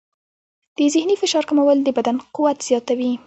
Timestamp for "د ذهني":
0.77-1.15